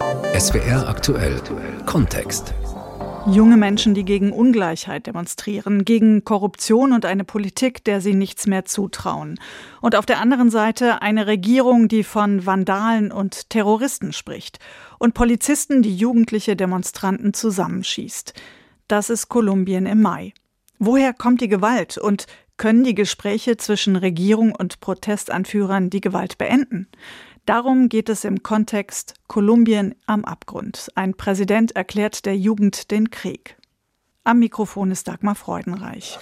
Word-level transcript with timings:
SWR 0.00 0.88
aktuell 0.88 1.40
Kontext. 1.86 2.52
Junge 3.26 3.56
Menschen, 3.56 3.94
die 3.94 4.04
gegen 4.04 4.32
Ungleichheit 4.32 5.06
demonstrieren, 5.06 5.84
gegen 5.84 6.24
Korruption 6.24 6.92
und 6.92 7.04
eine 7.04 7.22
Politik, 7.24 7.84
der 7.84 8.00
sie 8.00 8.14
nichts 8.14 8.46
mehr 8.46 8.64
zutrauen. 8.64 9.38
Und 9.80 9.94
auf 9.94 10.04
der 10.04 10.20
anderen 10.20 10.50
Seite 10.50 11.00
eine 11.00 11.26
Regierung, 11.28 11.86
die 11.86 12.02
von 12.02 12.44
Vandalen 12.44 13.12
und 13.12 13.50
Terroristen 13.50 14.12
spricht. 14.12 14.58
Und 14.98 15.14
Polizisten, 15.14 15.82
die 15.82 15.94
jugendliche 15.96 16.56
Demonstranten 16.56 17.32
zusammenschießt. 17.32 18.34
Das 18.88 19.10
ist 19.10 19.28
Kolumbien 19.28 19.86
im 19.86 20.02
Mai. 20.02 20.34
Woher 20.78 21.12
kommt 21.12 21.40
die 21.40 21.48
Gewalt 21.48 21.98
und 21.98 22.26
können 22.56 22.84
die 22.84 22.94
Gespräche 22.94 23.56
zwischen 23.56 23.96
Regierung 23.96 24.54
und 24.54 24.80
Protestanführern 24.80 25.90
die 25.90 26.00
Gewalt 26.00 26.38
beenden? 26.38 26.88
Darum 27.46 27.90
geht 27.90 28.08
es 28.08 28.24
im 28.24 28.42
Kontext 28.42 29.14
Kolumbien 29.26 29.94
am 30.06 30.24
Abgrund. 30.24 30.90
Ein 30.94 31.12
Präsident 31.12 31.76
erklärt 31.76 32.24
der 32.24 32.38
Jugend 32.38 32.90
den 32.90 33.10
Krieg. 33.10 33.58
Am 34.24 34.38
Mikrofon 34.38 34.90
ist 34.90 35.08
Dagmar 35.08 35.34
Freudenreich. 35.34 36.18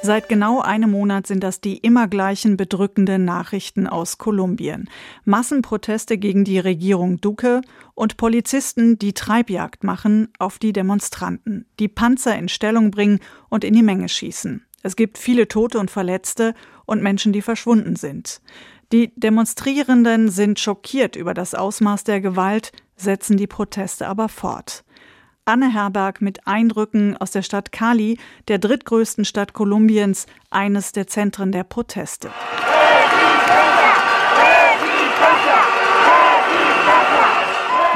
Seit 0.00 0.30
genau 0.30 0.62
einem 0.62 0.92
Monat 0.92 1.26
sind 1.26 1.42
das 1.42 1.60
die 1.60 1.76
immer 1.76 2.08
gleichen 2.08 2.56
bedrückenden 2.56 3.26
Nachrichten 3.26 3.86
aus 3.86 4.16
Kolumbien. 4.16 4.88
Massenproteste 5.26 6.16
gegen 6.16 6.44
die 6.44 6.60
Regierung 6.60 7.20
Duque 7.20 7.60
und 7.94 8.16
Polizisten, 8.16 8.98
die 8.98 9.12
Treibjagd 9.12 9.84
machen 9.84 10.28
auf 10.38 10.58
die 10.58 10.72
Demonstranten, 10.72 11.66
die 11.78 11.88
Panzer 11.88 12.38
in 12.38 12.48
Stellung 12.48 12.90
bringen 12.90 13.20
und 13.50 13.64
in 13.64 13.74
die 13.74 13.82
Menge 13.82 14.08
schießen. 14.08 14.64
Es 14.82 14.94
gibt 14.94 15.18
viele 15.18 15.48
Tote 15.48 15.80
und 15.80 15.90
Verletzte 15.90 16.54
und 16.84 17.02
Menschen, 17.02 17.32
die 17.32 17.42
verschwunden 17.42 17.96
sind. 17.96 18.40
Die 18.92 19.12
Demonstrierenden 19.16 20.30
sind 20.30 20.60
schockiert 20.60 21.16
über 21.16 21.34
das 21.34 21.54
Ausmaß 21.54 22.04
der 22.04 22.20
Gewalt, 22.20 22.70
setzen 22.96 23.36
die 23.36 23.48
Proteste 23.48 24.06
aber 24.06 24.28
fort. 24.28 24.84
Anne 25.44 25.72
Herberg 25.72 26.20
mit 26.20 26.46
Eindrücken 26.46 27.16
aus 27.16 27.32
der 27.32 27.42
Stadt 27.42 27.72
Cali, 27.72 28.18
der 28.48 28.58
drittgrößten 28.58 29.24
Stadt 29.24 29.52
Kolumbiens, 29.52 30.26
eines 30.50 30.92
der 30.92 31.06
Zentren 31.06 31.52
der 31.52 31.64
Proteste. 31.64 32.30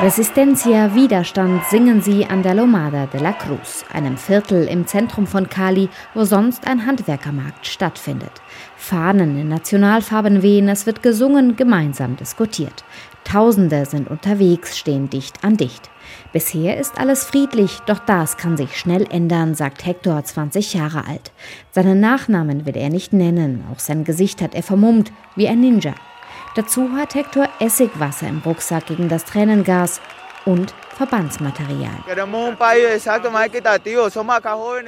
Resistencia, 0.03 0.95
Widerstand 0.95 1.63
singen 1.67 2.01
sie 2.01 2.25
an 2.25 2.43
der 2.43 2.55
Lomada 2.55 3.05
de 3.05 3.21
la 3.21 3.35
Cruz, 3.35 3.85
einem 3.93 4.17
Viertel 4.17 4.67
im 4.67 4.87
Zentrum 4.87 5.27
von 5.27 5.51
Cali, 5.51 5.91
wo 6.15 6.25
sonst 6.25 6.67
ein 6.67 6.87
Handwerkermarkt 6.87 7.67
stattfindet. 7.67 8.33
Fahnen 8.79 9.39
in 9.39 9.49
Nationalfarben 9.49 10.41
wehen, 10.41 10.71
es 10.71 10.87
wird 10.87 11.03
gesungen, 11.03 11.55
gemeinsam 11.55 12.17
diskutiert. 12.17 12.83
Tausende 13.25 13.85
sind 13.85 14.09
unterwegs, 14.09 14.79
stehen 14.79 15.11
dicht 15.11 15.45
an 15.45 15.59
dicht. 15.59 15.91
Bisher 16.33 16.79
ist 16.79 16.99
alles 16.99 17.25
friedlich, 17.25 17.81
doch 17.85 17.99
das 17.99 18.39
kann 18.39 18.57
sich 18.57 18.79
schnell 18.79 19.07
ändern, 19.11 19.55
sagt 19.55 19.85
Hector, 19.85 20.25
20 20.25 20.73
Jahre 20.73 21.07
alt. 21.07 21.31
Seinen 21.73 22.01
Nachnamen 22.01 22.65
will 22.65 22.79
er 22.79 22.89
nicht 22.89 23.13
nennen, 23.13 23.65
auch 23.71 23.81
sein 23.81 24.05
Gesicht 24.05 24.41
hat 24.41 24.55
er 24.55 24.63
vermummt, 24.63 25.13
wie 25.37 25.47
ein 25.47 25.61
Ninja. 25.61 25.95
Dazu 26.57 26.91
hat 26.97 27.15
Hector 27.15 27.49
Essigwasser 27.61 28.27
im 28.27 28.43
Rucksack 28.45 28.87
gegen 28.87 29.09
das 29.09 29.25
Tränengas 29.25 30.01
und 30.45 30.75
Verbandsmaterial. 30.97 32.05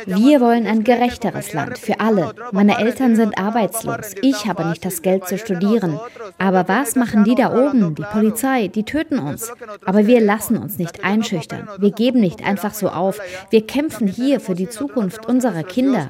Wir 0.06 0.40
wollen 0.40 0.66
ein 0.66 0.84
gerechteres 0.84 1.52
Land 1.52 1.78
für 1.78 2.00
alle. 2.00 2.34
Meine 2.50 2.78
Eltern 2.78 3.16
sind 3.16 3.38
arbeitslos. 3.38 4.14
Ich 4.22 4.46
habe 4.46 4.66
nicht 4.66 4.84
das 4.84 5.02
Geld 5.02 5.26
zu 5.28 5.38
studieren. 5.38 5.98
Aber 6.36 6.68
was 6.68 6.96
machen 6.96 7.24
die 7.24 7.34
da 7.34 7.54
oben? 7.54 7.94
Die 7.94 8.02
Polizei, 8.02 8.68
die 8.68 8.82
töten 8.82 9.18
uns. 9.18 9.52
Aber 9.84 10.06
wir 10.06 10.20
lassen 10.20 10.58
uns 10.58 10.78
nicht 10.78 11.04
einschüchtern. 11.04 11.68
Wir 11.78 11.92
geben 11.92 12.20
nicht 12.20 12.44
einfach 12.44 12.74
so 12.74 12.88
auf. 12.88 13.20
Wir 13.50 13.66
kämpfen 13.66 14.08
hier 14.08 14.40
für 14.40 14.54
die 14.54 14.68
Zukunft 14.68 15.26
unserer 15.26 15.62
Kinder. 15.62 16.08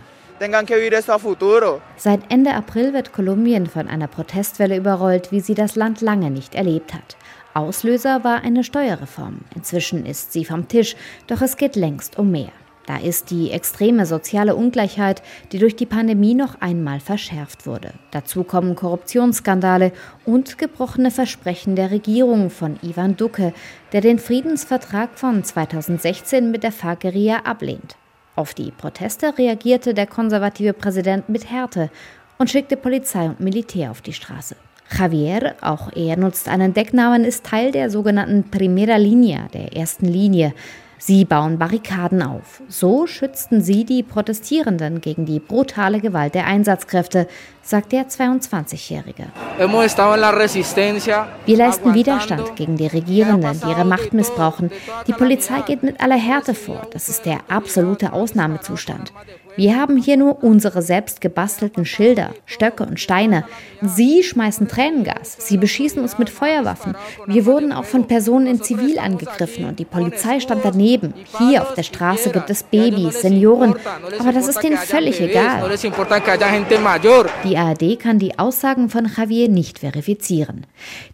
Seit 1.97 2.21
Ende 2.31 2.55
April 2.55 2.93
wird 2.93 3.13
Kolumbien 3.13 3.67
von 3.69 3.87
einer 3.87 4.09
Protestwelle 4.09 4.77
überrollt, 4.77 5.31
wie 5.31 5.41
sie 5.41 5.55
das 5.55 5.77
Land 5.77 6.01
lange 6.01 6.31
nicht 6.31 6.55
erlebt 6.55 6.95
hat. 6.95 7.17
Auslöser 7.55 8.25
war 8.25 8.43
eine 8.43 8.65
Steuerreform. 8.65 9.43
Inzwischen 9.55 10.05
ist 10.05 10.33
sie 10.33 10.45
vom 10.45 10.69
Tisch, 10.69 10.97
doch 11.27 11.43
es 11.43 11.57
geht 11.57 11.77
längst 11.77 12.19
um 12.19 12.31
mehr. 12.31 12.51
Da 12.87 12.97
ist 12.97 13.31
die 13.31 13.53
extreme 13.53 14.07
soziale 14.07 14.57
Ungleichheit, 14.57 15.23
die 15.53 15.59
durch 15.59 15.77
die 15.77 15.87
Pandemie 15.87 16.35
noch 16.35 16.61
einmal 16.61 16.99
verschärft 16.99 17.67
wurde. 17.67 17.93
Dazu 18.11 18.43
kommen 18.43 18.75
Korruptionsskandale 18.75 19.93
und 20.25 20.59
gebrochene 20.59 21.13
Versprechen 21.13 21.77
der 21.77 21.93
Regierung 21.93 22.51
von 22.51 22.81
Ivan 22.83 23.17
Duque, 23.17 23.53
der 23.93 24.01
den 24.01 24.19
Friedensvertrag 24.19 25.11
von 25.17 25.45
2016 25.45 26.51
mit 26.51 26.65
der 26.65 26.73
FARC-Guerilla 26.73 27.43
ablehnt. 27.45 27.97
Auf 28.35 28.55
die 28.55 28.71
Proteste 28.71 29.37
reagierte 29.37 29.93
der 29.93 30.07
konservative 30.07 30.73
Präsident 30.73 31.29
mit 31.29 31.51
Härte 31.51 31.91
und 32.39 32.49
schickte 32.49 32.77
Polizei 32.77 33.27
und 33.27 33.41
Militär 33.41 33.91
auf 33.91 34.01
die 34.01 34.15
Straße. 34.15 34.57
Javier, 34.99 35.55
auch 35.61 35.91
er 35.95 36.17
nutzt 36.17 36.49
einen 36.49 36.75
Decknamen, 36.75 37.25
ist 37.25 37.45
Teil 37.45 37.73
der 37.73 37.91
sogenannten 37.91 38.51
Primera 38.51 38.97
Linea, 38.97 39.49
der 39.53 39.75
ersten 39.77 40.07
Linie, 40.07 40.55
Sie 41.05 41.25
bauen 41.25 41.59
Barrikaden 41.59 42.23
auf. 42.23 42.63
So 42.69 43.09
schützten 43.09 43.61
sie 43.61 43.85
die 43.85 44.05
Protestierenden 44.05 45.01
gegen 45.01 45.27
die 45.27 45.41
brutale 45.41 45.99
Gewalt 45.99 46.37
der 46.37 46.47
Einsatzkräfte, 46.47 47.27
sagt 47.61 47.91
der 47.91 48.09
22-Jährige. 48.09 49.25
Wir 51.45 51.57
leisten 51.57 51.95
Widerstand 51.95 52.55
gegen 52.55 52.77
die 52.77 52.87
Regierenden, 52.87 53.61
die 53.61 53.69
ihre 53.69 53.85
Macht 53.85 54.13
missbrauchen. 54.13 54.71
Die 55.09 55.13
Polizei 55.13 55.63
geht 55.63 55.83
mit 55.83 56.01
aller 56.01 56.15
Härte 56.15 56.55
vor. 56.55 56.87
Das 56.93 57.09
ist 57.09 57.27
der 57.27 57.41
absolute 57.49 58.13
Ausnahmezustand. 58.13 59.13
Wir 59.57 59.77
haben 59.77 59.97
hier 59.97 60.17
nur 60.17 60.43
unsere 60.43 60.83
selbst 60.83 61.21
gebastelten 61.21 61.85
Schilder, 61.85 62.31
Stöcke 62.47 62.85
und 62.85 62.99
Steine. 63.01 63.45
Sie 63.83 64.23
schmeißen 64.23 64.69
Tränengas, 64.69 65.37
sie 65.39 65.57
beschießen 65.57 66.01
uns 66.01 66.19
mit 66.19 66.31
Feuerwaffen. 66.31 66.95
Wir 67.27 67.45
wurden 67.45 67.73
auch 67.73 67.85
von 67.85 68.07
Personen 68.07 68.47
in 68.47 68.63
Zivil 68.63 68.99
angegriffen 68.99 69.67
und 69.67 69.79
die 69.79 69.85
Polizei 69.85 70.41
stand 70.41 70.65
daneben. 70.65 71.13
Hier 71.39 71.63
auf 71.63 71.75
der 71.75 71.83
Straße 71.83 72.31
gibt 72.31 72.49
es 72.51 72.63
Babys, 72.63 73.21
Senioren, 73.21 73.75
aber 74.19 74.33
das 74.33 74.49
ist 74.49 74.63
denen 74.63 74.79
völlig 74.79 75.21
egal. 75.21 75.71
Die 77.45 77.57
ARD 77.57 77.99
kann 77.99 78.19
die 78.19 78.39
Aussagen 78.39 78.89
von 78.89 79.11
Javier 79.17 79.49
nicht 79.49 79.81
verifizieren. 79.81 80.67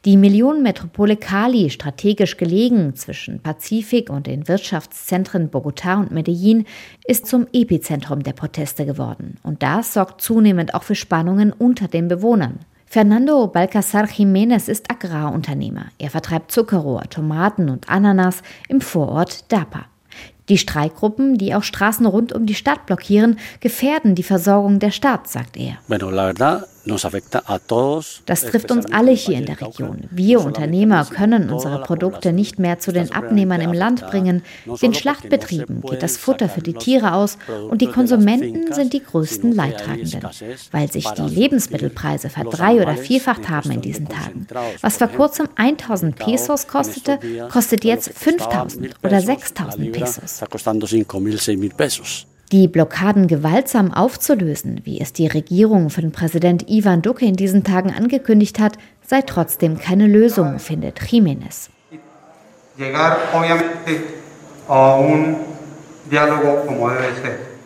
Die 0.04 0.16
Millionenmetropole 0.16 1.16
Cali, 1.16 1.70
strategisch 1.70 2.36
gelegen 2.36 2.94
zwischen 2.94 3.40
Pazifik 3.40 4.10
und 4.10 4.26
den 4.26 4.46
Wirtschaftszentren 4.48 5.50
Bogotá 5.50 5.98
und 6.00 6.12
Medellin, 6.12 6.66
ist 7.06 7.26
zum 7.26 7.46
Epizentrum 7.52 8.22
der 8.22 8.27
Proteste 8.32 8.86
geworden. 8.86 9.36
Und 9.42 9.62
das 9.62 9.94
sorgt 9.94 10.20
zunehmend 10.20 10.74
auch 10.74 10.82
für 10.82 10.94
Spannungen 10.94 11.52
unter 11.52 11.88
den 11.88 12.08
Bewohnern. 12.08 12.60
Fernando 12.86 13.46
Balcazar 13.48 14.06
Jiménez 14.06 14.68
ist 14.68 14.90
Agrarunternehmer. 14.90 15.86
Er 15.98 16.10
vertreibt 16.10 16.50
Zuckerrohr, 16.50 17.02
Tomaten 17.10 17.68
und 17.68 17.90
Ananas 17.90 18.42
im 18.68 18.80
Vorort 18.80 19.52
Dapa. 19.52 19.86
Die 20.48 20.56
Streikgruppen, 20.56 21.36
die 21.36 21.54
auch 21.54 21.62
Straßen 21.62 22.06
rund 22.06 22.32
um 22.32 22.46
die 22.46 22.54
Stadt 22.54 22.86
blockieren, 22.86 23.38
gefährden 23.60 24.14
die 24.14 24.22
Versorgung 24.22 24.78
der 24.78 24.90
Stadt, 24.90 25.28
sagt 25.28 25.58
er. 25.58 25.74
Das 28.26 28.42
trifft 28.42 28.70
uns 28.70 28.86
alle 28.86 29.12
hier 29.12 29.38
in 29.38 29.46
der 29.46 29.60
Region. 29.60 30.08
Wir 30.10 30.40
Unternehmer 30.40 31.04
können 31.04 31.50
unsere 31.50 31.82
Produkte 31.82 32.32
nicht 32.32 32.58
mehr 32.58 32.78
zu 32.78 32.92
den 32.92 33.12
Abnehmern 33.12 33.60
im 33.60 33.72
Land 33.72 34.06
bringen. 34.08 34.42
Den 34.82 34.94
Schlachtbetrieben 34.94 35.82
geht 35.82 36.02
das 36.02 36.16
Futter 36.16 36.48
für 36.48 36.62
die 36.62 36.74
Tiere 36.74 37.14
aus 37.14 37.38
und 37.70 37.80
die 37.80 37.86
Konsumenten 37.86 38.72
sind 38.72 38.92
die 38.92 39.02
größten 39.02 39.52
Leidtragenden, 39.52 40.22
weil 40.70 40.90
sich 40.90 41.06
die 41.08 41.22
Lebensmittelpreise 41.22 42.30
verdrei- 42.30 42.80
oder 42.80 42.96
vierfacht 42.96 43.48
haben 43.48 43.70
in 43.70 43.80
diesen 43.80 44.08
Tagen. 44.08 44.46
Was 44.80 44.96
vor 44.96 45.08
kurzem 45.08 45.48
1000 45.56 46.16
Pesos 46.16 46.66
kostete, 46.66 47.18
kostet 47.50 47.84
jetzt 47.84 48.10
5000 48.14 48.94
oder 49.02 49.20
6000 49.20 49.92
Pesos. 49.92 50.42
Die 52.50 52.66
Blockaden 52.66 53.26
gewaltsam 53.26 53.92
aufzulösen, 53.92 54.80
wie 54.84 55.00
es 55.02 55.12
die 55.12 55.26
Regierung 55.26 55.90
von 55.90 56.12
Präsident 56.12 56.70
Ivan 56.70 57.02
Duque 57.02 57.26
in 57.26 57.36
diesen 57.36 57.62
Tagen 57.62 57.92
angekündigt 57.92 58.58
hat, 58.58 58.78
sei 59.06 59.20
trotzdem 59.20 59.78
keine 59.78 60.06
Lösung, 60.06 60.58
findet 60.58 60.98
Jiménez. 61.00 61.68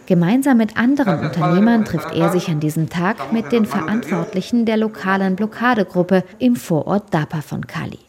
Gemeinsam 0.06 0.56
mit 0.58 0.76
anderen 0.76 1.20
Unternehmern 1.20 1.84
trifft 1.84 2.12
er 2.14 2.32
sich 2.32 2.48
an 2.48 2.58
diesem 2.58 2.88
Tag 2.88 3.32
mit 3.32 3.52
den 3.52 3.66
Verantwortlichen 3.66 4.66
der 4.66 4.76
lokalen 4.76 5.36
Blockadegruppe 5.36 6.24
im 6.40 6.56
Vorort 6.56 7.14
Dapa 7.14 7.40
von 7.40 7.66
Cali. 7.66 8.00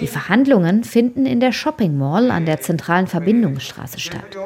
Die 0.00 0.06
Verhandlungen 0.06 0.82
finden 0.82 1.26
in 1.26 1.40
der 1.40 1.52
Shopping 1.52 1.98
Mall 1.98 2.30
an 2.30 2.46
der 2.46 2.60
zentralen 2.62 3.06
Verbindungsstraße 3.06 4.00
statt. 4.00 4.36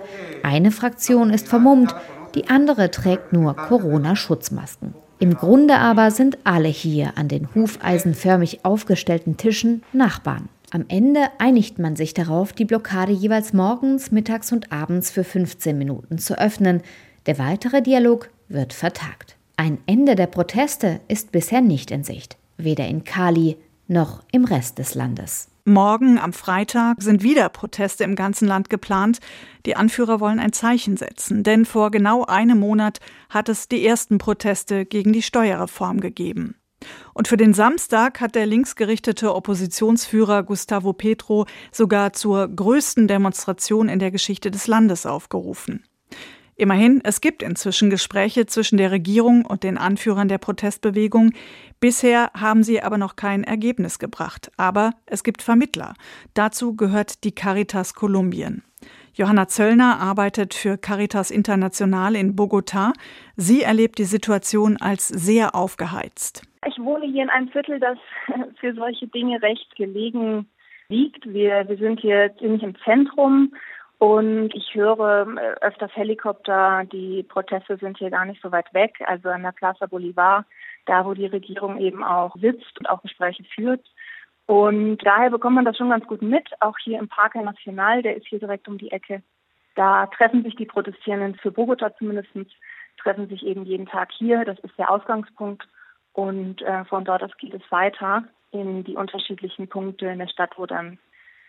Eine 0.47 0.71
Fraktion 0.71 1.31
ist 1.31 1.49
vermummt, 1.49 1.93
die 2.37 2.49
andere 2.49 2.93
trägt 2.93 3.33
nur 3.33 3.57
Corona-Schutzmasken. 3.57 4.95
Im 5.19 5.35
Grunde 5.35 5.75
aber 5.75 6.13
sind 6.13 6.39
alle 6.45 6.69
hier 6.69 7.19
an 7.19 7.27
den 7.27 7.53
hufeisenförmig 7.53 8.65
aufgestellten 8.65 9.37
Tischen 9.37 9.83
Nachbarn. 9.93 10.49
Am 10.71 10.85
Ende 10.87 11.23
einigt 11.39 11.81
man 11.81 11.97
sich 11.97 12.15
darauf, 12.15 12.53
die 12.53 12.65
Blockade 12.65 13.11
jeweils 13.11 13.55
morgens, 13.55 14.13
mittags 14.13 14.53
und 14.53 14.71
abends 14.71 15.11
für 15.11 15.25
15 15.25 15.77
Minuten 15.77 16.19
zu 16.19 16.39
öffnen. 16.39 16.81
Der 17.27 17.41
weitere 17.41 17.83
Dialog 17.83 18.31
wird 18.49 18.73
vertagt. 18.73 19.35
Ein 19.57 19.79
Ende 19.87 20.15
der 20.15 20.29
Proteste 20.29 21.01
ist 21.09 21.33
bisher 21.33 21.61
nicht 21.61 21.91
in 21.91 22.05
Sicht, 22.05 22.37
weder 22.57 22.87
in 22.87 23.03
Kali 23.03 23.57
noch 23.89 24.23
im 24.31 24.45
Rest 24.45 24.79
des 24.79 24.95
Landes. 24.95 25.49
Morgen 25.69 26.17
am 26.21 26.33
Freitag 26.33 27.03
sind 27.03 27.25
wieder 27.25 27.49
Proteste 27.49 28.05
im 28.05 28.15
ganzen 28.15 28.47
Land 28.47 28.71
geplant. 28.71 29.19
Die 29.67 29.75
Anführer 29.75 30.21
wollen 30.21 30.39
ein 30.39 30.53
Zeichen 30.53 30.97
setzen, 30.97 31.43
denn 31.43 31.65
vor 31.65 31.91
genau 31.91 32.25
einem 32.25 32.61
Monat 32.61 33.01
hat 33.31 33.49
es 33.49 33.67
die 33.67 33.85
ersten 33.85 34.19
Proteste 34.19 34.87
gegen 34.87 35.13
die 35.13 35.23
Steuerreform 35.23 35.99
gegeben. 35.99 36.55
Und 37.15 37.27
für 37.27 37.37
den 37.37 37.53
Samstag 37.53 38.21
hat 38.21 38.37
der 38.37 38.47
linksgerichtete 38.47 39.35
Oppositionsführer 39.35 40.45
Gustavo 40.45 40.93
Petro 40.93 41.47
sogar 41.73 42.13
zur 42.13 42.47
größten 42.47 43.09
Demonstration 43.09 43.89
in 43.89 43.99
der 43.99 44.13
Geschichte 44.13 44.53
des 44.53 44.69
Landes 44.69 45.05
aufgerufen. 45.05 45.83
Immerhin, 46.59 47.03
es 47.05 47.21
gibt 47.21 47.43
inzwischen 47.43 47.91
Gespräche 47.91 48.47
zwischen 48.47 48.79
der 48.79 48.91
Regierung 48.91 49.45
und 49.45 49.63
den 49.63 49.77
Anführern 49.77 50.29
der 50.29 50.39
Protestbewegung. 50.39 51.33
Bisher 51.81 52.31
haben 52.35 52.63
sie 52.63 52.83
aber 52.83 52.97
noch 52.97 53.15
kein 53.15 53.45
Ergebnis 53.45 53.99
gebracht. 53.99 54.51
Aber 54.57 54.93
es 55.05 55.23
gibt 55.23 55.43
Vermittler. 55.43 55.93
Dazu 56.33 56.75
gehört 56.75 57.25
die 57.25 57.35
Caritas 57.35 57.93
Kolumbien. 57.93 58.63
Johanna 59.13 59.49
Zöllner 59.49 59.99
arbeitet 60.01 60.55
für 60.55 60.79
Caritas 60.79 61.31
International 61.31 62.17
in 62.17 62.37
Bogotá. 62.37 62.93
Sie 63.37 63.63
erlebt 63.63 63.99
die 63.99 64.05
Situation 64.05 64.79
als 64.81 65.09
sehr 65.09 65.55
aufgeheizt. 65.55 66.43
Ich 66.67 66.79
wohne 66.79 67.07
hier 67.07 67.23
in 67.23 67.31
einem 67.31 67.49
Viertel, 67.49 67.79
das 67.81 67.99
für 68.61 68.75
solche 68.75 69.09
Dinge 69.09 69.43
recht 69.43 69.77
gelegen 69.77 70.47
liegt. 70.89 71.27
Wir, 71.27 71.69
wir 71.69 71.77
sind 71.77 72.01
hier 72.01 72.35
ziemlich 72.39 72.63
im 72.63 72.77
Zentrum 72.85 73.53
und 73.99 74.55
ich 74.55 74.75
höre 74.75 75.27
äh, 75.37 75.65
öfters 75.65 75.91
Helikopter. 75.95 76.85
Die 76.93 77.23
Proteste 77.23 77.77
sind 77.79 77.99
hier 77.99 78.11
gar 78.11 78.25
nicht 78.25 78.43
so 78.43 78.53
weit 78.53 78.73
weg, 78.75 78.95
also 79.07 79.31
an 79.31 79.43
der 79.43 79.53
Plaza 79.53 79.87
Bolivar, 79.87 80.45
da 80.85 81.05
wo 81.07 81.15
die 81.15 81.27
Regierung 81.27 81.79
eben 81.79 82.05
auch 82.05 82.35
sitzt 82.37 82.79
und 82.79 82.89
auch 82.89 83.03
Gespräche 83.03 83.45
führt. 83.45 83.85
Und 84.47 84.99
daher 84.99 85.31
bekommt 85.31 85.57
man 85.57 85.65
das 85.65 85.77
schon 85.77 85.91
ganz 85.91 86.07
gut 86.07 86.23
mit, 86.23 86.49
auch 86.61 86.77
hier 86.79 86.99
im 86.99 87.09
Parque 87.09 87.43
Nacional, 87.43 88.03
der 88.03 88.17
ist 88.17 88.27
hier 88.29 88.39
direkt 88.39 88.69
um 88.69 88.79
die 88.79 88.93
Ecke. 88.93 89.23
Da 89.75 90.07
treffen 90.07 90.43
sich 90.43 90.55
die 90.57 90.67
Protestierenden 90.67 91.35
für 91.37 91.51
Bogota 91.51 91.95
zumindest, 91.97 92.31
treffen 92.99 93.29
sich 93.29 93.45
eben 93.45 93.65
jeden 93.65 93.87
Tag 93.87 94.11
hier. 94.13 94.45
Das 94.45 94.59
ist 94.61 94.77
der 94.79 94.91
Ausgangspunkt. 94.91 95.67
Und 96.13 96.63
äh, 96.63 96.85
von 96.87 97.05
dort 97.05 97.23
aus 97.23 97.37
geht 97.37 97.53
es 97.53 97.71
weiter 97.71 98.25
in 98.53 98.85
die 98.85 98.97
unterschiedlichen 98.97 99.69
Punkte 99.69 100.07
in 100.07 100.19
der 100.19 100.29
Stadt, 100.29 100.53
wo 100.57 100.65
dann 100.65 100.99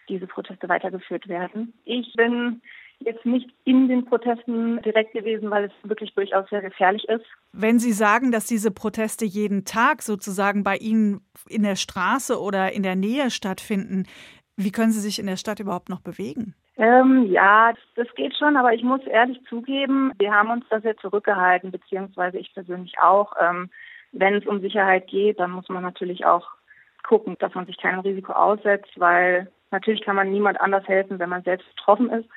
diese 0.10 0.28
Proteste 0.28 0.70
weitergeführt 0.70 1.28
werden. 1.28 1.74
Ich 1.86 2.14
bin 2.16 2.62
jetzt 3.00 3.26
nicht 3.26 3.50
in 3.64 3.88
den 3.88 4.06
Protesten 4.06 4.82
direkt 4.82 5.14
gewesen, 5.14 5.52
weil 5.52 5.66
es 5.66 5.90
wirklich 5.90 6.14
durchaus 6.16 6.50
sehr 6.50 6.62
gefährlich 6.62 7.08
ist. 7.08 7.26
Wenn 7.52 7.80
Sie 7.80 7.92
sagen, 7.92 8.32
dass 8.32 8.46
diese 8.46 8.72
Proteste 8.72 9.26
jeden 9.26 9.66
Tag 9.66 10.02
sozusagen 10.02 10.64
bei 10.64 10.78
Ihnen 10.78 11.22
in 11.48 11.64
der 11.64 11.76
Straße 11.76 12.40
oder 12.42 12.74
in 12.74 12.84
der 12.84 12.96
Nähe 12.96 13.30
stattfinden, 13.30 14.06
wie 14.56 14.72
können 14.72 14.92
Sie 14.92 15.02
sich 15.02 15.20
in 15.20 15.28
der 15.28 15.38
Stadt 15.38 15.60
überhaupt 15.60 15.90
noch 15.90 16.02
bewegen? 16.02 16.56
Ähm, 16.78 17.28
ja, 17.32 17.74
das 17.96 18.08
geht 18.16 18.36
schon, 18.36 18.56
aber 18.56 18.74
ich 18.74 18.84
muss 18.84 19.02
ehrlich 19.06 19.40
zugeben, 19.50 20.12
wir 20.20 20.32
haben 20.32 20.52
uns 20.52 20.66
da 20.70 20.80
sehr 20.80 20.98
zurückgehalten, 20.98 21.72
beziehungsweise 21.72 22.38
ich 22.38 22.54
persönlich 22.54 23.00
auch. 23.00 23.34
Ähm, 23.40 23.70
wenn 24.12 24.36
es 24.36 24.46
um 24.46 24.62
Sicherheit 24.62 25.08
geht, 25.08 25.40
dann 25.40 25.52
muss 25.52 25.70
man 25.70 25.84
natürlich 25.84 26.26
auch 26.26 26.48
gucken, 27.04 27.36
dass 27.40 27.54
man 27.56 27.66
sich 27.66 27.78
keinem 27.78 28.02
Risiko 28.02 28.34
aussetzt, 28.34 28.92
weil 28.96 29.52
Natürlich 29.72 30.02
kann 30.02 30.16
man 30.16 30.32
niemand 30.32 30.62
anders 30.62 30.88
helfen, 30.88 31.20
wenn 31.20 31.30
man 31.30 31.44
selbst 31.44 31.68
betroffen 31.76 32.10
ist. 32.10 32.30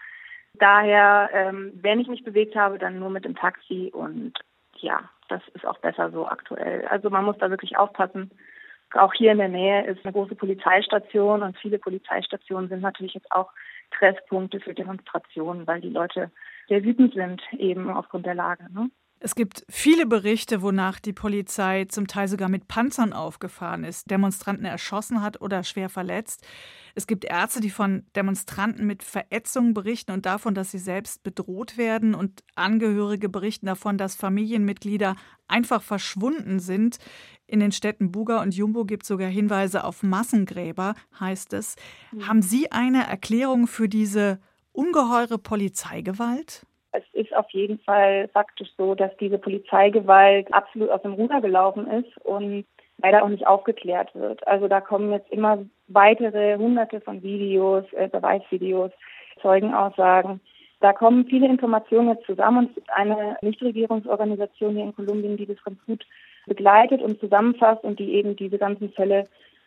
Daher, 0.54 1.30
ähm, 1.32 1.72
wenn 1.74 2.00
ich 2.00 2.08
mich 2.08 2.24
bewegt 2.24 2.56
habe, 2.56 2.78
dann 2.78 2.98
nur 2.98 3.10
mit 3.10 3.24
dem 3.24 3.36
Taxi 3.36 3.90
und 3.92 4.34
ja, 4.78 5.08
das 5.28 5.42
ist 5.54 5.66
auch 5.66 5.78
besser 5.78 6.10
so 6.10 6.26
aktuell. 6.26 6.86
Also 6.88 7.10
man 7.10 7.24
muss 7.24 7.38
da 7.38 7.50
wirklich 7.50 7.76
aufpassen. 7.76 8.30
Auch 8.94 9.14
hier 9.14 9.30
in 9.32 9.38
der 9.38 9.48
Nähe 9.48 9.86
ist 9.86 10.04
eine 10.04 10.12
große 10.12 10.34
Polizeistation 10.34 11.42
und 11.42 11.56
viele 11.58 11.78
Polizeistationen 11.78 12.68
sind 12.68 12.80
natürlich 12.80 13.14
jetzt 13.14 13.30
auch 13.30 13.52
Treffpunkte 13.92 14.58
für 14.58 14.74
Demonstrationen, 14.74 15.66
weil 15.66 15.80
die 15.80 15.90
Leute 15.90 16.30
sehr 16.68 16.82
wütend 16.82 17.14
sind 17.14 17.40
eben 17.52 17.90
aufgrund 17.90 18.26
der 18.26 18.34
Lage. 18.34 18.66
Ne? 18.72 18.90
Es 19.22 19.34
gibt 19.34 19.66
viele 19.68 20.06
Berichte, 20.06 20.62
wonach 20.62 20.98
die 20.98 21.12
Polizei 21.12 21.84
zum 21.84 22.06
Teil 22.06 22.26
sogar 22.26 22.48
mit 22.48 22.68
Panzern 22.68 23.12
aufgefahren 23.12 23.84
ist, 23.84 24.10
Demonstranten 24.10 24.64
erschossen 24.64 25.20
hat 25.20 25.42
oder 25.42 25.62
schwer 25.62 25.90
verletzt. 25.90 26.46
Es 26.94 27.06
gibt 27.06 27.26
Ärzte, 27.26 27.60
die 27.60 27.68
von 27.68 28.06
Demonstranten 28.16 28.86
mit 28.86 29.02
Verätzungen 29.02 29.74
berichten 29.74 30.12
und 30.12 30.24
davon, 30.24 30.54
dass 30.54 30.70
sie 30.70 30.78
selbst 30.78 31.22
bedroht 31.22 31.76
werden. 31.76 32.14
Und 32.14 32.42
Angehörige 32.54 33.28
berichten 33.28 33.66
davon, 33.66 33.98
dass 33.98 34.14
Familienmitglieder 34.14 35.16
einfach 35.46 35.82
verschwunden 35.82 36.58
sind. 36.58 36.96
In 37.46 37.60
den 37.60 37.72
Städten 37.72 38.12
Buga 38.12 38.40
und 38.40 38.54
Jumbo 38.54 38.86
gibt 38.86 39.02
es 39.02 39.08
sogar 39.08 39.28
Hinweise 39.28 39.84
auf 39.84 40.02
Massengräber, 40.02 40.94
heißt 41.18 41.52
es. 41.52 41.76
Mhm. 42.12 42.26
Haben 42.26 42.42
Sie 42.42 42.72
eine 42.72 43.06
Erklärung 43.06 43.66
für 43.66 43.88
diese 43.88 44.40
ungeheure 44.72 45.36
Polizeigewalt? 45.36 46.64
Es 46.92 47.04
ist 47.12 47.34
auf 47.34 47.48
jeden 47.50 47.78
Fall 47.80 48.28
faktisch 48.28 48.68
so, 48.76 48.94
dass 48.94 49.16
diese 49.18 49.38
Polizeigewalt 49.38 50.52
absolut 50.52 50.90
aus 50.90 51.02
dem 51.02 51.14
Ruder 51.14 51.40
gelaufen 51.40 51.86
ist 51.88 52.16
und 52.24 52.64
leider 52.98 53.22
auch 53.24 53.28
nicht 53.28 53.46
aufgeklärt 53.46 54.14
wird. 54.14 54.46
Also 54.46 54.68
da 54.68 54.80
kommen 54.80 55.12
jetzt 55.12 55.30
immer 55.30 55.58
weitere 55.88 56.56
hunderte 56.56 57.00
von 57.00 57.22
Videos, 57.22 57.84
äh, 57.92 58.08
Beweisvideos, 58.08 58.90
Zeugenaussagen. 59.40 60.40
Da 60.80 60.92
kommen 60.92 61.26
viele 61.26 61.46
Informationen 61.46 62.08
jetzt 62.08 62.26
zusammen 62.26 62.58
und 62.58 62.68
es 62.70 62.74
gibt 62.74 62.90
eine 62.90 63.36
Nichtregierungsorganisation 63.42 64.74
hier 64.74 64.84
in 64.84 64.94
Kolumbien, 64.94 65.36
die 65.36 65.46
das 65.46 65.62
ganz 65.62 65.78
gut 65.86 66.06
begleitet 66.46 67.02
und 67.02 67.20
zusammenfasst 67.20 67.84
und 67.84 67.98
die 67.98 68.14
eben 68.14 68.34
diese 68.34 68.58
ganzen 68.58 68.90
Fälle 68.92 69.24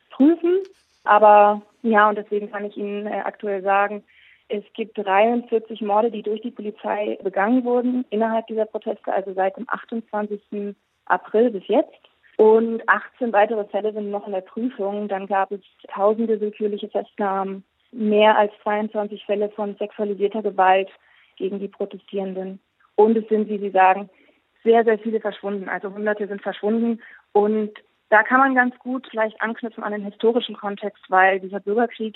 prüfen. 0.10 0.60
Aber 1.04 1.62
ja, 1.84 2.10
und 2.10 2.18
deswegen 2.18 2.52
kann 2.52 2.66
ich 2.66 2.78
Ihnen 2.78 3.08
äh, 3.08 3.22
aktuell 3.24 3.62
sagen, 3.62 4.04
es 4.50 4.63
gibt 4.74 4.98
43 4.98 5.81
Morde, 5.81 6.12
die 6.12 6.22
durch 6.22 6.42
die 6.42 6.51
Polizei 6.51 7.18
begangen 7.24 7.63
wurden 7.63 8.06
innerhalb 8.10 8.48
dieser 8.48 8.66
Proteste, 8.66 9.12
also 9.12 9.34
seit 9.34 9.57
dem 9.57 9.68
28. 9.69 10.75
April 11.06 11.51
bis 11.51 11.68
jetzt. 11.68 12.00
Und 12.38 12.88
18 12.88 13.31
weitere 13.31 13.66
Fälle 13.66 13.94
sind 13.94 14.10
noch 14.10 14.25
in 14.25 14.34
der 14.34 14.42
Prüfung. 14.42 15.07
Dann 15.07 15.28
gab 15.28 15.51
es 15.51 15.62
tausende 15.88 16.40
willkürliche 16.42 16.90
Festnahmen, 16.90 17.63
mehr 17.92 18.38
als 18.38 18.51
22 18.63 19.24
Fälle 19.25 19.50
von 19.50 19.75
sexualisierter 19.78 20.42
Gewalt 20.42 20.90
gegen 21.38 21.59
die 21.59 21.68
Protestierenden. 21.68 22.59
Und 22.95 23.18
es 23.18 23.28
sind, 23.30 23.50
wie 23.50 23.59
Sie 23.59 23.69
sagen, 23.69 24.09
sehr, 24.64 24.83
sehr 24.83 24.97
viele 25.00 25.19
verschwunden. 25.19 25.69
Also 25.69 25.94
Hunderte 25.94 26.28
sind 26.28 26.42
verschwunden. 26.42 27.02
Und 27.33 27.71
da 28.09 28.23
kann 28.23 28.40
man 28.40 28.56
ganz 28.56 28.78
gut 28.80 29.07
vielleicht 29.09 29.40
anknüpfen 29.42 29.83
an 29.83 29.92
den 29.92 30.06
historischen 30.06 30.56
Kontext, 30.56 31.04
weil 31.09 31.40
dieser 31.40 31.59
Bürgerkrieg 31.59 32.16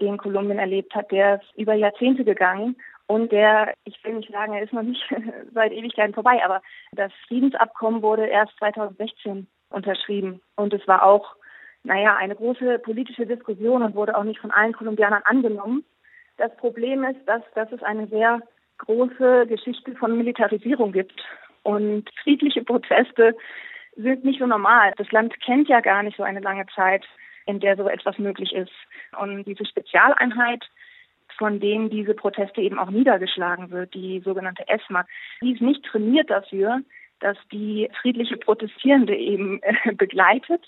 den 0.00 0.16
Kolumbien 0.18 0.58
erlebt 0.58 0.94
hat, 0.94 1.10
der 1.10 1.36
ist 1.36 1.56
über 1.56 1.74
Jahrzehnte 1.74 2.24
gegangen 2.24 2.76
und 3.06 3.32
der, 3.32 3.74
ich 3.84 4.02
will 4.04 4.14
nicht 4.14 4.32
sagen, 4.32 4.54
er 4.54 4.62
ist 4.62 4.72
noch 4.72 4.82
nicht 4.82 5.02
seit 5.54 5.72
Ewigkeiten 5.72 6.14
vorbei, 6.14 6.44
aber 6.44 6.62
das 6.92 7.12
Friedensabkommen 7.28 8.02
wurde 8.02 8.26
erst 8.26 8.56
2016 8.58 9.46
unterschrieben 9.70 10.40
und 10.56 10.72
es 10.72 10.86
war 10.88 11.02
auch, 11.02 11.36
naja, 11.82 12.16
eine 12.16 12.34
große 12.34 12.78
politische 12.78 13.26
Diskussion 13.26 13.82
und 13.82 13.94
wurde 13.94 14.16
auch 14.16 14.24
nicht 14.24 14.40
von 14.40 14.50
allen 14.50 14.72
Kolumbianern 14.72 15.22
angenommen. 15.24 15.84
Das 16.38 16.56
Problem 16.56 17.04
ist, 17.04 17.20
dass, 17.26 17.42
dass 17.54 17.70
es 17.72 17.82
eine 17.82 18.06
sehr 18.06 18.40
große 18.78 19.46
Geschichte 19.46 19.94
von 19.96 20.16
Militarisierung 20.16 20.92
gibt 20.92 21.22
und 21.62 22.08
friedliche 22.22 22.64
Proteste 22.64 23.36
sind 23.96 24.24
nicht 24.24 24.40
so 24.40 24.46
normal. 24.46 24.92
Das 24.96 25.10
Land 25.12 25.38
kennt 25.40 25.68
ja 25.68 25.80
gar 25.80 26.02
nicht 26.02 26.16
so 26.16 26.22
eine 26.22 26.40
lange 26.40 26.66
Zeit 26.74 27.04
in 27.46 27.60
der 27.60 27.76
so 27.76 27.88
etwas 27.88 28.18
möglich 28.18 28.52
ist. 28.52 28.72
Und 29.18 29.44
diese 29.44 29.64
Spezialeinheit, 29.64 30.64
von 31.36 31.60
denen 31.60 31.90
diese 31.90 32.14
Proteste 32.14 32.60
eben 32.60 32.78
auch 32.78 32.90
niedergeschlagen 32.90 33.70
wird, 33.70 33.94
die 33.94 34.20
sogenannte 34.24 34.68
ESMA, 34.68 35.04
die 35.42 35.52
ist 35.52 35.62
nicht 35.62 35.84
trainiert 35.84 36.30
dafür, 36.30 36.80
dass 37.20 37.36
die 37.50 37.88
friedliche 38.00 38.36
Protestierende 38.36 39.16
eben 39.16 39.62
äh, 39.62 39.94
begleitet, 39.94 40.62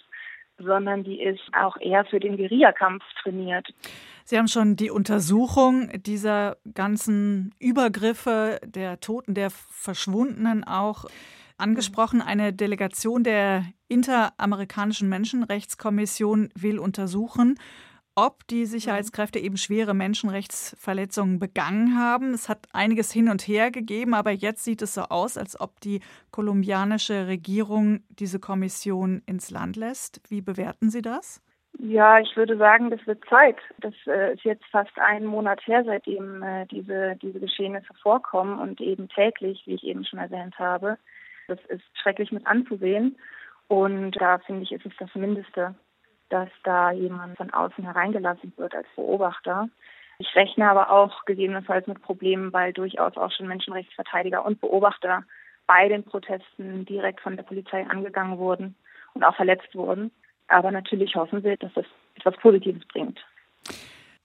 sondern 0.59 1.05
die 1.05 1.21
ist 1.21 1.43
auch 1.53 1.77
eher 1.79 2.05
für 2.07 2.19
den 2.19 2.37
Guerillakampf 2.37 3.05
trainiert. 3.23 3.69
Sie 4.25 4.39
haben 4.39 4.49
schon 4.49 4.75
die 4.75 4.91
Untersuchung 4.91 5.91
dieser 6.03 6.57
ganzen 6.75 7.55
Übergriffe 7.61 8.59
der 8.65 8.99
Toten, 9.01 9.35
der 9.35 9.51
Verschwundenen 9.51 10.65
auch 10.65 11.05
angesprochen. 11.59 12.23
Eine 12.23 12.53
Delegation 12.53 13.25
der 13.25 13.65
Interamerikanischen 13.89 15.09
Menschenrechtskommission 15.09 16.51
will 16.55 16.79
untersuchen, 16.79 17.59
ob 18.15 18.47
die 18.47 18.65
Sicherheitskräfte 18.65 19.39
eben 19.39 19.59
schwere 19.59 19.93
Menschenrechtsverletzungen 19.93 21.39
begangen 21.39 21.99
haben. 21.99 22.33
Es 22.33 22.49
hat 22.49 22.67
einiges 22.73 23.13
hin 23.13 23.29
und 23.29 23.43
her 23.43 23.71
gegeben, 23.71 24.15
aber 24.15 24.31
jetzt 24.31 24.65
sieht 24.65 24.81
es 24.81 24.95
so 24.95 25.03
aus, 25.03 25.37
als 25.37 25.61
ob 25.61 25.79
die 25.81 26.01
kolumbianische 26.31 27.27
Regierung 27.27 28.01
diese 28.09 28.41
Kommission 28.41 29.23
ins 29.27 29.51
Land 29.51 29.77
lässt. 29.77 30.21
Wie 30.31 30.41
bewerten 30.41 30.89
Sie 30.91 31.03
das? 31.03 31.43
Ja, 31.79 32.19
ich 32.21 32.35
würde 32.37 32.57
sagen, 32.57 32.91
das 32.91 33.07
wird 33.07 33.23
Zeit. 33.29 33.59
Das 33.81 33.93
äh, 34.07 34.33
ist 34.33 34.45
jetzt 34.45 34.65
fast 34.71 34.99
einen 34.99 35.27
Monat 35.27 35.61
her, 35.67 35.85
seitdem 35.85 36.43
äh, 36.43 36.65
diese, 36.67 37.17
diese 37.21 37.39
Geschehnisse 37.39 37.93
vorkommen 38.03 38.59
und 38.59 38.81
eben 38.81 39.11
täglich, 39.11 39.63
wie 39.67 39.75
ich 39.75 39.85
eben 39.85 40.07
schon 40.07 40.19
erwähnt 40.19 40.59
habe. 40.59 40.97
Das 41.49 41.59
ist 41.69 41.85
schrecklich 42.01 42.33
mit 42.33 42.47
anzusehen. 42.47 43.17
Und 43.69 44.13
da 44.13 44.39
finde 44.39 44.63
ich, 44.63 44.73
ist 44.73 44.87
es 44.87 44.93
das 44.99 45.15
Mindeste, 45.15 45.75
dass 46.29 46.49
da 46.65 46.93
jemand 46.93 47.37
von 47.37 47.53
außen 47.53 47.85
hereingelassen 47.85 48.53
wird 48.57 48.75
als 48.75 48.87
Beobachter. 48.95 49.69
Ich 50.19 50.35
rechne 50.35 50.71
aber 50.71 50.91
auch 50.91 51.25
gegebenenfalls 51.25 51.87
mit 51.87 52.01
Problemen, 52.01 52.53
weil 52.53 52.73
durchaus 52.73 53.17
auch 53.17 53.31
schon 53.33 53.49
Menschenrechtsverteidiger 53.49 54.45
und 54.45 54.61
Beobachter 54.61 55.25
bei 55.67 55.89
den 55.89 56.05
Protesten 56.05 56.85
direkt 56.85 57.21
von 57.21 57.37
der 57.37 57.43
Polizei 57.43 57.87
angegangen 57.87 58.39
wurden 58.39 58.77
und 59.15 59.25
auch 59.25 59.37
verletzt 59.37 59.75
wurden. 59.75 60.11
Aber 60.49 60.71
natürlich 60.71 61.15
hoffen 61.17 61.43
wir, 61.43 61.57
dass 61.57 61.73
es 61.77 61.87
etwas 62.15 62.37
Positives 62.37 62.87
bringt. 62.87 63.19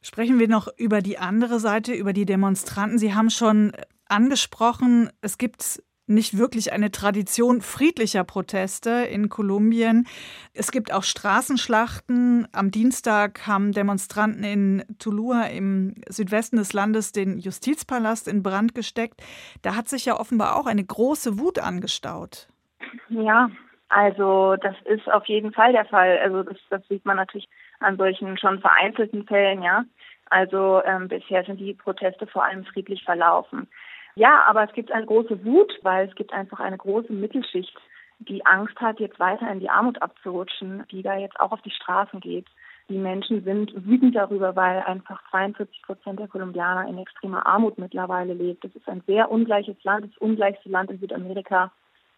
Sprechen 0.01 0.39
wir 0.39 0.47
noch 0.47 0.67
über 0.77 1.01
die 1.01 1.17
andere 1.17 1.59
Seite, 1.59 1.93
über 1.93 2.13
die 2.13 2.25
Demonstranten. 2.25 2.97
Sie 2.97 3.13
haben 3.13 3.29
schon 3.29 3.73
angesprochen, 4.07 5.09
es 5.21 5.37
gibt 5.37 5.83
nicht 6.07 6.37
wirklich 6.37 6.73
eine 6.73 6.91
Tradition 6.91 7.61
friedlicher 7.61 8.23
Proteste 8.23 8.89
in 8.89 9.29
Kolumbien. 9.29 10.07
Es 10.53 10.71
gibt 10.71 10.93
auch 10.93 11.03
Straßenschlachten. 11.03 12.47
Am 12.51 12.71
Dienstag 12.71 13.47
haben 13.47 13.71
Demonstranten 13.71 14.43
in 14.43 14.83
Tulua 14.99 15.43
im 15.45 15.95
Südwesten 16.09 16.57
des 16.57 16.73
Landes 16.73 17.11
den 17.11 17.39
Justizpalast 17.39 18.27
in 18.27 18.43
Brand 18.43 18.75
gesteckt. 18.75 19.21
Da 19.61 19.75
hat 19.75 19.87
sich 19.87 20.05
ja 20.05 20.19
offenbar 20.19 20.57
auch 20.57 20.65
eine 20.65 20.83
große 20.83 21.39
Wut 21.39 21.59
angestaut. 21.59 22.47
Ja, 23.09 23.49
also 23.89 24.55
das 24.55 24.75
ist 24.85 25.11
auf 25.11 25.25
jeden 25.25 25.51
Fall 25.53 25.73
der 25.73 25.85
Fall. 25.85 26.17
Also 26.19 26.43
das, 26.43 26.57
das 26.69 26.81
sieht 26.87 27.05
man 27.05 27.17
natürlich 27.17 27.49
an 27.79 27.97
solchen 27.97 28.37
schon 28.37 28.59
vereinzelten 28.59 29.25
Fällen, 29.25 29.61
ja. 29.61 29.85
Also 30.29 30.81
ähm, 30.85 31.09
bisher 31.09 31.43
sind 31.43 31.59
die 31.59 31.73
Proteste 31.73 32.25
vor 32.25 32.45
allem 32.45 32.63
friedlich 32.63 33.03
verlaufen. 33.03 33.67
Ja, 34.15 34.43
aber 34.47 34.63
es 34.63 34.73
gibt 34.73 34.91
eine 34.91 35.05
große 35.05 35.45
Wut, 35.45 35.71
weil 35.83 36.07
es 36.07 36.15
gibt 36.15 36.33
einfach 36.33 36.59
eine 36.59 36.77
große 36.77 37.13
Mittelschicht, 37.13 37.75
die 38.19 38.45
Angst 38.45 38.79
hat, 38.79 38.99
jetzt 38.99 39.19
weiter 39.19 39.49
in 39.51 39.59
die 39.59 39.69
Armut 39.69 40.01
abzurutschen, 40.01 40.83
die 40.91 41.01
da 41.01 41.17
jetzt 41.17 41.39
auch 41.39 41.51
auf 41.51 41.61
die 41.61 41.71
Straßen 41.71 42.19
geht. 42.19 42.45
Die 42.89 42.97
Menschen 42.97 43.43
sind 43.43 43.71
wütend 43.85 44.15
darüber, 44.15 44.55
weil 44.55 44.81
einfach 44.81 45.21
42 45.29 45.81
Prozent 45.83 46.19
der 46.19 46.27
Kolumbianer 46.27 46.87
in 46.89 46.97
extremer 46.97 47.45
Armut 47.45 47.77
mittlerweile 47.77 48.33
lebt. 48.33 48.63
Das 48.63 48.75
ist 48.75 48.87
ein 48.87 49.01
sehr 49.07 49.31
ungleiches 49.31 49.81
Land, 49.83 50.05
das 50.05 50.17
ungleichste 50.17 50.69
Land 50.69 50.91
in 50.91 50.99
Südamerika, 50.99 51.71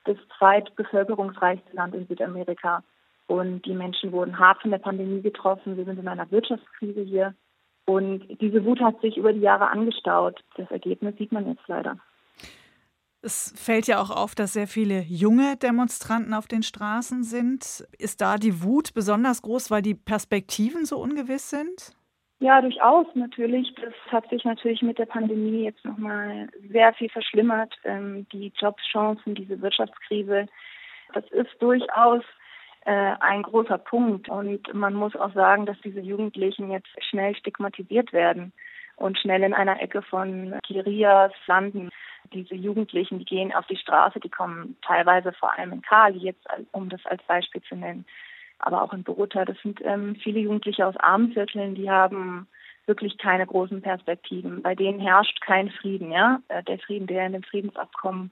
das 0.06 0.18
zweitbevölkerungsreichste 0.38 1.76
Land 1.76 1.96
in 1.96 2.08
Südamerika. 2.08 2.84
Und 3.28 3.66
die 3.66 3.74
Menschen 3.74 4.12
wurden 4.12 4.40
hart 4.40 4.62
von 4.62 4.72
der 4.72 4.80
Pandemie 4.80 5.22
getroffen. 5.22 5.78
Wir 5.78 5.86
sind 5.86 6.00
in 6.00 6.08
einer 6.08 6.30
Wirtschaftskrise 6.32 7.02
hier. 7.02 7.34
Und 7.86 8.40
diese 8.40 8.64
Wut 8.66 8.80
hat 8.80 9.02
sich 9.02 9.18
über 9.18 9.34
die 9.34 9.42
Jahre 9.42 9.70
angestaut. 9.70 10.42
Das 10.56 10.70
Ergebnis 10.72 11.16
sieht 11.18 11.32
man 11.32 11.48
jetzt 11.48 11.68
leider. 11.68 11.98
Es 13.22 13.54
fällt 13.56 13.88
ja 13.88 14.02
auch 14.02 14.10
auf, 14.10 14.36
dass 14.36 14.54
sehr 14.54 14.68
viele 14.68 15.00
junge 15.02 15.56
Demonstranten 15.56 16.34
auf 16.34 16.48
den 16.48 16.62
Straßen 16.62 17.24
sind. 17.24 17.88
Ist 17.98 18.20
da 18.20 18.38
die 18.38 18.64
Wut 18.64 18.94
besonders 18.94 19.42
groß, 19.42 19.72
weil 19.72 19.82
die 19.82 19.96
Perspektiven 19.96 20.86
so 20.86 20.98
ungewiss 20.98 21.50
sind? 21.50 21.96
Ja, 22.40 22.60
durchaus 22.60 23.08
natürlich. 23.16 23.74
Das 23.76 23.94
hat 24.12 24.30
sich 24.30 24.44
natürlich 24.44 24.82
mit 24.82 25.00
der 25.00 25.06
Pandemie 25.06 25.64
jetzt 25.64 25.86
nochmal 25.86 26.50
sehr 26.70 26.94
viel 26.94 27.10
verschlimmert. 27.10 27.74
Ähm, 27.86 28.28
die 28.34 28.52
Jobchancen, 28.60 29.36
diese 29.36 29.62
Wirtschaftskrise, 29.62 30.48
das 31.14 31.24
ist 31.32 31.52
durchaus 31.60 32.24
ein 32.86 33.44
großer 33.44 33.78
Punkt. 33.78 34.30
Und 34.30 34.74
man 34.74 34.94
muss 34.94 35.16
auch 35.16 35.34
sagen, 35.34 35.66
dass 35.66 35.80
diese 35.82 36.02
Jugendlichen 36.02 36.70
jetzt 36.72 36.90
schnell 37.10 37.36
stigmatisiert 37.36 38.12
werden 38.12 38.52
und 38.96 39.18
schnell 39.18 39.44
in 39.44 39.54
einer 39.54 39.82
Ecke 39.82 40.02
von 40.02 40.54
Guerillas 40.68 41.32
landen. 41.48 41.90
Diese 42.34 42.56
Jugendlichen, 42.56 43.20
die 43.20 43.26
gehen 43.26 43.54
auf 43.54 43.66
die 43.68 43.78
Straße, 43.78 44.20
die 44.20 44.30
kommen 44.30 44.78
teilweise 44.82 45.34
vor 45.34 45.58
allem 45.58 45.74
in 45.74 45.82
Kali, 45.82 46.20
jetzt 46.20 46.46
um 46.72 46.90
das 46.90 47.06
als 47.06 47.22
Beispiel 47.24 47.62
zu 47.64 47.76
nennen, 47.76 48.06
aber 48.60 48.82
auch 48.82 48.94
in 48.94 49.04
Bogota. 49.04 49.46
Das 49.46 49.58
sind 49.62 49.82
ähm, 49.84 50.16
viele 50.16 50.40
Jugendliche 50.40 50.86
aus 50.88 50.96
armen 50.98 51.34
Vierteln, 51.34 51.76
die 51.76 51.90
haben 51.90 52.48
wirklich 52.86 53.18
keine 53.18 53.46
großen 53.46 53.82
Perspektiven. 53.82 54.62
Bei 54.62 54.76
denen 54.76 55.00
herrscht 55.00 55.42
kein 55.42 55.70
Frieden, 55.70 56.12
ja. 56.12 56.40
Äh, 56.48 56.64
der 56.64 56.80
Frieden, 56.80 57.08
der 57.08 57.26
in 57.26 57.34
dem 57.34 57.44
Friedensabkommen 57.44 58.32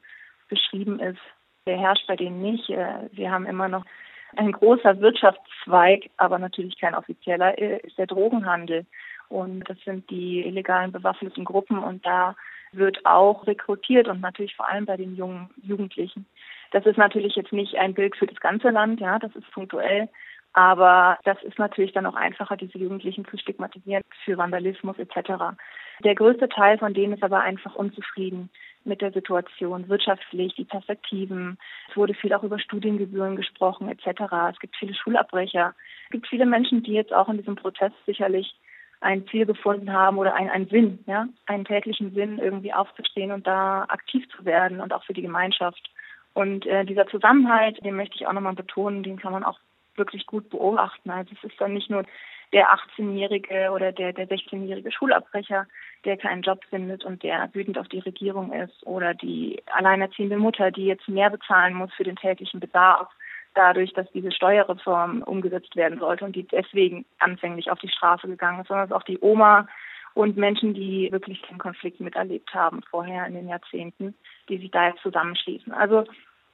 beschrieben 0.50 1.00
ist, 1.00 1.20
der 1.66 1.78
herrscht 1.78 2.08
bei 2.08 2.16
denen 2.16 2.42
nicht. 2.42 2.70
Äh, 2.70 3.10
wir 3.12 3.32
haben 3.32 3.46
immer 3.46 3.68
noch 3.68 3.86
ein 4.36 4.52
großer 4.52 5.00
Wirtschaftszweig, 5.00 6.10
aber 6.18 6.40
natürlich 6.40 6.80
kein 6.80 6.96
offizieller, 6.96 7.58
äh, 7.58 7.80
ist 7.80 7.98
der 7.98 8.08
Drogenhandel. 8.08 8.86
Und 9.30 9.70
das 9.70 9.78
sind 9.86 10.10
die 10.10 10.46
illegalen 10.46 10.92
bewaffneten 10.92 11.46
Gruppen 11.46 11.80
und 11.80 12.06
da 12.06 12.36
wird 12.74 13.06
auch 13.06 13.48
rekrutiert 13.48 14.08
und 14.08 14.22
natürlich 14.22 14.56
vor 14.56 14.68
allem 14.68 14.86
bei 14.86 14.98
den 14.98 15.16
jungen 15.16 15.50
Jugendlichen. 15.62 16.26
Das 16.72 16.86
ist 16.86 16.98
natürlich 16.98 17.36
jetzt 17.36 17.54
nicht 17.54 17.76
ein 17.76 17.94
Bild 17.94 18.16
für 18.16 18.28
das 18.28 18.40
ganze 18.40 18.70
Land, 18.70 19.00
ja, 19.00 19.20
das 19.20 19.36
ist 19.36 19.50
punktuell, 19.52 20.10
aber 20.54 21.18
das 21.24 21.42
ist 21.44 21.60
natürlich 21.60 21.94
dann 21.94 22.06
auch 22.06 22.16
einfacher, 22.16 22.58
diese 22.58 22.78
Jugendlichen 22.78 23.26
zu 23.26 23.38
stigmatisieren 23.38 24.04
für 24.24 24.38
Vandalismus 24.38 24.98
etc. 25.00 25.56
Der 26.04 26.16
größte 26.16 26.50
Teil 26.50 26.78
von 26.78 26.94
denen 26.94 27.14
ist 27.14 27.24
aber 27.24 27.42
einfach 27.42 27.76
unzufrieden 27.76 28.50
mit 28.84 29.02
der 29.02 29.12
Situation, 29.12 29.90
wirtschaftlich, 29.90 30.56
die 30.56 30.66
Perspektiven. 30.66 31.58
Es 31.90 31.98
wurde 31.98 32.14
viel 32.14 32.34
auch 32.34 32.44
über 32.44 32.60
Studiengebühren 32.60 33.36
gesprochen 33.36 33.90
etc. 33.90 34.22
Es 34.52 34.60
gibt 34.60 34.76
viele 34.76 34.94
Schulabbrecher. 34.94 35.74
Es 36.06 36.12
gibt 36.12 36.28
viele 36.28 36.46
Menschen, 36.46 36.84
die 36.84 36.94
jetzt 36.94 37.14
auch 37.14 37.30
in 37.30 37.38
diesem 37.38 37.56
Protest 37.56 37.96
sicherlich 38.06 38.56
ein 39.02 39.28
Ziel 39.28 39.46
gefunden 39.46 39.92
haben 39.92 40.18
oder 40.18 40.36
einen, 40.36 40.50
einen 40.50 40.68
Sinn, 40.68 41.00
ja, 41.08 41.28
einen 41.48 41.66
täglichen 41.66 42.14
Sinn, 42.14 42.38
irgendwie 42.38 42.74
aufzustehen 42.74 43.32
und 43.32 43.48
da 43.48 43.86
aktiv 43.90 44.28
zu 44.36 44.46
werden 44.46 44.80
und 44.80 44.94
auch 44.94 45.04
für 45.04 45.14
die 45.14 45.24
Gemeinschaft. 45.24 45.90
Und 46.34 46.66
äh, 46.66 46.86
dieser 46.86 47.08
Zusammenhalt, 47.08 47.84
den 47.84 47.96
möchte 47.96 48.16
ich 48.16 48.28
auch 48.28 48.34
nochmal 48.34 48.54
betonen, 48.54 49.04
den 49.04 49.20
kann 49.20 49.34
man 49.34 49.44
auch 49.44 49.60
wirklich 49.96 50.26
gut 50.28 50.50
beobachten. 50.50 51.10
Also 51.10 51.34
es 51.36 51.52
ist 51.52 51.60
dann 51.60 51.74
nicht 51.74 51.90
nur 51.90 52.06
der 52.54 52.68
18-jährige 52.74 53.72
oder 53.72 53.92
der, 53.92 54.14
der 54.14 54.28
16-jährige 54.28 54.92
Schulabbrecher, 54.92 55.68
der 56.04 56.18
keinen 56.18 56.42
Job 56.42 56.64
findet 56.70 57.06
und 57.06 57.24
der 57.24 57.50
wütend 57.54 57.78
auf 57.78 57.88
die 57.88 58.00
Regierung 58.00 58.52
ist 58.52 58.86
oder 58.86 59.14
die 59.14 59.62
alleinerziehende 59.74 60.38
Mutter, 60.38 60.72
die 60.72 60.86
jetzt 60.86 61.08
mehr 61.08 61.30
bezahlen 61.30 61.74
muss 61.74 61.94
für 61.94 62.04
den 62.04 62.16
täglichen 62.16 62.60
Bedarf, 62.60 63.10
dadurch, 63.54 63.94
dass 63.94 64.12
diese 64.12 64.32
Steuerreform 64.32 65.24
umgesetzt 65.24 65.76
werden 65.76 66.00
sollte 66.00 66.26
und 66.26 66.36
die 66.36 66.48
deswegen 66.48 67.06
anfänglich 67.20 67.72
auf 67.72 67.80
die 67.80 67.90
Straße 67.90 68.28
gegangen 68.28 68.62
ist, 68.62 68.68
sondern 68.68 68.92
auch 68.92 69.04
die 69.04 69.20
Oma 69.20 69.68
und 70.14 70.38
Menschen, 70.38 70.74
die 70.74 71.10
wirklich 71.12 71.42
den 71.44 71.58
Konflikt 71.58 72.00
miterlebt 72.00 72.54
haben 72.54 72.82
vorher 72.90 73.26
in 73.28 73.34
den 73.34 73.48
Jahrzehnten, 73.48 74.14
die 74.50 74.58
sich 74.58 74.72
da 74.72 74.90
jetzt 74.90 75.02
zusammenschließen. 75.02 75.72
Also 75.72 76.06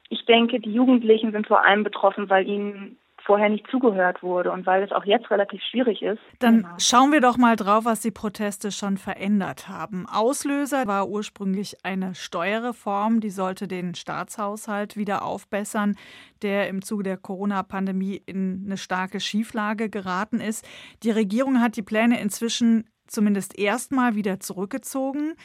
ich 0.10 0.26
denke, 0.26 0.60
die 0.60 0.74
Jugendlichen 0.74 1.32
sind 1.32 1.48
vor 1.48 1.66
allem 1.66 1.84
betroffen, 1.84 2.30
weil 2.30 2.48
ihnen 2.48 2.98
vorher 3.28 3.50
nicht 3.50 3.68
zugehört 3.70 4.24
wurde 4.24 4.52
und 4.52 4.66
weil 4.66 4.82
es 4.82 4.92
auch 4.92 5.06
jetzt 5.06 5.30
relativ 5.30 5.62
schwierig 5.70 6.02
ist. 6.02 6.20
Dann 6.40 6.64
genau. 6.64 6.70
schauen 6.80 7.12
wir 7.12 7.22
doch 7.22 7.38
mal 7.38 7.56
drauf, 7.56 7.86
was 7.86 8.00
die 8.00 8.10
Proteste 8.10 8.72
schon 8.72 8.98
verändert 8.98 9.68
haben. 9.68 10.08
Auslöser 10.08 10.88
war 10.88 11.10
ursprünglich 11.10 11.78
eine 11.84 12.16
Steuerreform, 12.16 13.20
die 13.20 13.30
sollte 13.30 13.68
den 13.68 13.94
Staatshaushalt 13.94 14.98
wieder 14.98 15.24
aufbessern, 15.24 15.96
der 16.42 16.70
im 16.70 16.82
Zuge 16.82 17.04
der 17.04 17.18
Corona-Pandemie 17.18 18.24
in 18.26 18.64
eine 18.66 18.78
starke 18.78 19.20
Schieflage 19.20 19.90
geraten 19.90 20.40
ist. 20.40 20.68
Die 21.04 21.12
Regierung 21.12 21.62
hat 21.62 21.76
die 21.76 21.84
Pläne 21.84 22.20
inzwischen 22.22 22.90
zumindest 23.08 23.60
erstmal 23.60 24.16
wieder 24.16 24.40
zurückgezogen. 24.40 25.36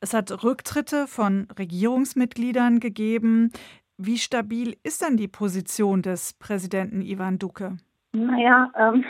Es 0.00 0.12
hat 0.12 0.44
Rücktritte 0.44 1.06
von 1.06 1.48
Regierungsmitgliedern 1.58 2.78
gegeben. 2.78 3.50
Wie 3.96 4.18
stabil 4.18 4.76
ist 4.82 5.02
denn 5.02 5.16
die 5.16 5.28
Position 5.28 6.02
des 6.02 6.32
Präsidenten 6.34 7.00
Ivan 7.00 7.38
Duque? 7.38 7.76
Naja, 8.12 8.72
ähm, 8.76 9.04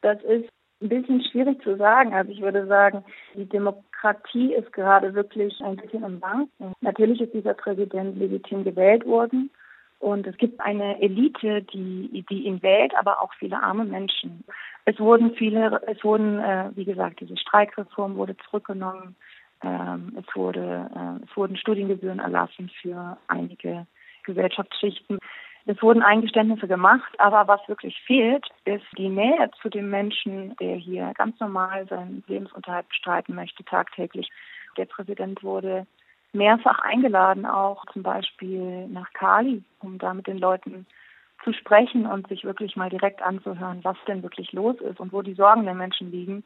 das 0.00 0.22
ist 0.22 0.48
ein 0.80 0.88
bisschen 0.88 1.22
schwierig 1.24 1.62
zu 1.62 1.76
sagen. 1.76 2.14
Also 2.14 2.32
ich 2.32 2.40
würde 2.40 2.66
sagen, 2.66 3.04
die 3.34 3.46
Demokratie 3.46 4.54
ist 4.54 4.72
gerade 4.72 5.14
wirklich 5.14 5.60
ein 5.60 5.76
bisschen 5.76 6.02
im 6.02 6.20
Wanken. 6.22 6.72
Natürlich 6.80 7.20
ist 7.20 7.34
dieser 7.34 7.54
Präsident 7.54 8.18
legitim 8.18 8.64
gewählt 8.64 9.04
worden. 9.06 9.50
Und 9.98 10.26
es 10.26 10.36
gibt 10.36 10.60
eine 10.60 11.00
Elite, 11.00 11.62
die, 11.62 12.24
die 12.28 12.46
ihn 12.46 12.62
wählt, 12.62 12.94
aber 12.96 13.22
auch 13.22 13.32
viele 13.38 13.62
arme 13.62 13.84
Menschen. 13.84 14.44
Es 14.84 14.98
wurden 15.00 15.34
viele, 15.34 15.80
es 15.86 16.02
wurden, 16.04 16.38
äh, 16.38 16.70
wie 16.74 16.84
gesagt, 16.84 17.20
diese 17.20 17.36
Streikreform 17.36 18.16
wurde 18.16 18.36
zurückgenommen. 18.48 19.16
Ähm, 19.62 20.16
es 20.18 20.36
wurde, 20.36 20.90
äh, 20.94 21.24
es 21.24 21.34
wurden 21.36 21.56
Studiengebühren 21.56 22.18
erlassen 22.18 22.70
für 22.82 23.16
einige 23.26 23.86
Gesellschaftsschichten. 24.26 25.18
Es 25.68 25.82
wurden 25.82 26.02
Eingeständnisse 26.02 26.68
gemacht, 26.68 27.12
aber 27.18 27.48
was 27.48 27.66
wirklich 27.68 28.00
fehlt, 28.06 28.46
ist 28.64 28.86
die 28.96 29.08
Nähe 29.08 29.50
zu 29.60 29.68
dem 29.68 29.90
Menschen, 29.90 30.54
der 30.58 30.76
hier 30.76 31.12
ganz 31.14 31.40
normal 31.40 31.86
seinen 31.88 32.22
Lebensunterhalt 32.28 32.88
bestreiten 32.88 33.34
möchte, 33.34 33.64
tagtäglich. 33.64 34.28
Der 34.76 34.84
Präsident 34.84 35.42
wurde 35.42 35.86
mehrfach 36.32 36.78
eingeladen, 36.80 37.46
auch 37.46 37.84
zum 37.86 38.02
Beispiel 38.02 38.86
nach 38.88 39.12
Kali, 39.12 39.64
um 39.80 39.98
da 39.98 40.14
mit 40.14 40.28
den 40.28 40.38
Leuten 40.38 40.86
zu 41.42 41.52
sprechen 41.52 42.06
und 42.06 42.28
sich 42.28 42.44
wirklich 42.44 42.76
mal 42.76 42.90
direkt 42.90 43.22
anzuhören, 43.22 43.80
was 43.82 43.96
denn 44.06 44.22
wirklich 44.22 44.52
los 44.52 44.76
ist 44.80 45.00
und 45.00 45.12
wo 45.12 45.22
die 45.22 45.34
Sorgen 45.34 45.64
der 45.64 45.74
Menschen 45.74 46.10
liegen. 46.10 46.44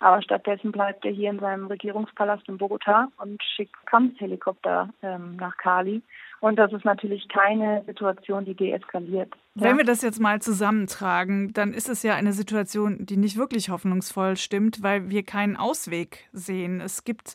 Aber 0.00 0.22
stattdessen 0.22 0.72
bleibt 0.72 1.04
er 1.04 1.12
hier 1.12 1.30
in 1.30 1.38
seinem 1.38 1.66
Regierungspalast 1.66 2.48
in 2.48 2.56
Bogota 2.56 3.08
und 3.18 3.42
schickt 3.54 3.74
Kampfhelikopter 3.86 4.88
ähm, 5.02 5.36
nach 5.36 5.56
Kali. 5.58 6.02
Und 6.40 6.56
das 6.56 6.72
ist 6.72 6.86
natürlich 6.86 7.28
keine 7.28 7.84
Situation, 7.86 8.46
die 8.46 8.54
deeskaliert. 8.54 9.30
Wenn 9.54 9.76
wir 9.76 9.84
das 9.84 10.00
jetzt 10.00 10.18
mal 10.18 10.40
zusammentragen, 10.40 11.52
dann 11.52 11.74
ist 11.74 11.90
es 11.90 12.02
ja 12.02 12.14
eine 12.14 12.32
Situation, 12.32 13.04
die 13.04 13.18
nicht 13.18 13.36
wirklich 13.36 13.68
hoffnungsvoll 13.68 14.38
stimmt, 14.38 14.82
weil 14.82 15.10
wir 15.10 15.22
keinen 15.22 15.56
Ausweg 15.56 16.28
sehen. 16.32 16.80
Es 16.80 17.04
gibt 17.04 17.34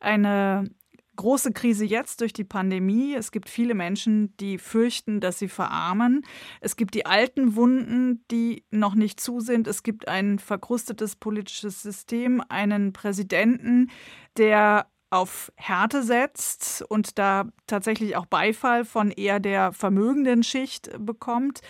eine 0.00 0.70
große 1.16 1.52
Krise 1.52 1.84
jetzt 1.84 2.20
durch 2.20 2.32
die 2.32 2.44
Pandemie. 2.44 3.14
Es 3.14 3.32
gibt 3.32 3.48
viele 3.48 3.74
Menschen, 3.74 4.36
die 4.38 4.58
fürchten, 4.58 5.20
dass 5.20 5.38
sie 5.38 5.48
verarmen. 5.48 6.22
Es 6.60 6.76
gibt 6.76 6.94
die 6.94 7.06
alten 7.06 7.56
Wunden, 7.56 8.24
die 8.30 8.64
noch 8.70 8.94
nicht 8.94 9.20
zu 9.20 9.40
sind. 9.40 9.66
Es 9.66 9.82
gibt 9.82 10.08
ein 10.08 10.38
verkrustetes 10.38 11.16
politisches 11.16 11.82
System, 11.82 12.42
einen 12.48 12.92
Präsidenten, 12.92 13.90
der 14.36 14.86
auf 15.10 15.52
Härte 15.56 16.02
setzt 16.02 16.84
und 16.88 17.18
da 17.18 17.44
tatsächlich 17.66 18.16
auch 18.16 18.26
Beifall 18.26 18.84
von 18.84 19.10
eher 19.10 19.40
der 19.40 19.72
vermögenden 19.72 20.42
Schicht 20.42 20.90
bekommt. 20.98 21.60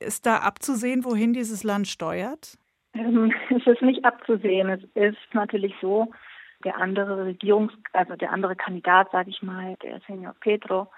Ist 0.00 0.26
da 0.26 0.38
abzusehen, 0.38 1.04
wohin 1.04 1.32
dieses 1.32 1.64
Land 1.64 1.88
steuert? 1.88 2.58
Ähm, 2.94 3.32
es 3.50 3.66
ist 3.66 3.82
nicht 3.82 4.04
abzusehen. 4.04 4.68
Es 4.68 4.82
ist 4.94 5.34
natürlich 5.34 5.74
so, 5.80 6.10
der 6.64 6.78
andere 6.78 7.24
Regierungs-, 7.24 7.72
also 7.92 8.16
der 8.16 8.32
andere 8.32 8.56
Kandidat, 8.56 9.10
sage 9.12 9.30
ich 9.30 9.42
mal, 9.42 9.76
der 9.82 10.00
Senior 10.06 10.34
Petro, 10.40 10.88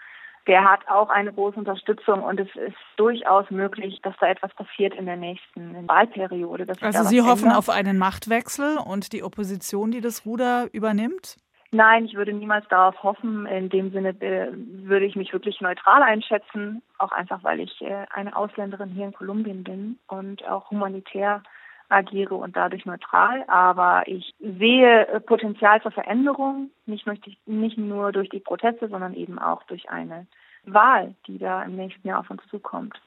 der 0.46 0.64
hat 0.64 0.86
auch 0.88 1.08
eine 1.08 1.32
große 1.32 1.58
Unterstützung 1.58 2.22
und 2.22 2.38
es 2.38 2.54
ist 2.54 2.76
durchaus 2.96 3.50
möglich, 3.50 4.00
dass 4.02 4.14
da 4.20 4.28
etwas 4.28 4.52
passiert 4.54 4.94
in 4.94 5.06
der 5.06 5.16
nächsten 5.16 5.88
Wahlperiode. 5.88 6.66
also 6.82 7.04
Sie 7.04 7.22
hoffen 7.22 7.44
ändert. 7.44 7.58
auf 7.58 7.70
einen 7.70 7.98
Machtwechsel 7.98 8.76
und 8.76 9.12
die 9.12 9.22
Opposition, 9.22 9.90
die 9.90 10.02
das 10.02 10.26
Ruder 10.26 10.68
übernimmt? 10.72 11.36
Nein, 11.74 12.04
ich 12.04 12.14
würde 12.14 12.32
niemals 12.32 12.68
darauf 12.68 13.02
hoffen. 13.02 13.46
In 13.46 13.68
dem 13.68 13.90
Sinne 13.90 14.10
äh, 14.20 14.48
würde 14.52 15.06
ich 15.06 15.16
mich 15.16 15.32
wirklich 15.32 15.60
neutral 15.60 16.02
einschätzen, 16.02 16.82
auch 16.98 17.10
einfach, 17.10 17.42
weil 17.42 17.58
ich 17.58 17.80
äh, 17.80 18.06
eine 18.10 18.36
Ausländerin 18.36 18.90
hier 18.90 19.06
in 19.06 19.12
Kolumbien 19.12 19.64
bin 19.64 19.98
und 20.06 20.46
auch 20.46 20.70
humanitär 20.70 21.42
agiere 21.88 22.34
und 22.34 22.56
dadurch 22.56 22.84
neutral, 22.86 23.44
aber 23.48 24.04
ich 24.06 24.34
sehe 24.38 25.06
äh, 25.06 25.20
Potenzial 25.20 25.82
zur 25.82 25.90
Veränderung, 25.90 26.70
nicht, 26.86 27.06
nicht 27.46 27.78
nur 27.78 28.12
durch 28.12 28.28
die 28.28 28.40
Proteste, 28.40 28.88
sondern 28.88 29.14
eben 29.14 29.38
auch 29.38 29.62
durch 29.64 29.90
eine 29.90 30.26
Wahl, 30.64 31.14
die 31.26 31.38
da 31.38 31.62
im 31.62 31.76
nächsten 31.76 32.06
Jahr 32.08 32.20
auf 32.20 32.30
uns 32.30 32.42
zukommt. 32.50 32.98